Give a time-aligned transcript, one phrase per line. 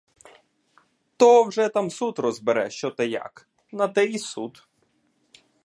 [1.17, 4.67] То вже там суд розбере, що та як,— на те й суд.